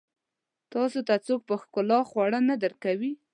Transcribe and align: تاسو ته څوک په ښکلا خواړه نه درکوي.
تاسو 0.73 0.99
ته 1.07 1.15
څوک 1.25 1.41
په 1.49 1.55
ښکلا 1.61 1.99
خواړه 2.09 2.39
نه 2.49 2.55
درکوي. 2.63 3.11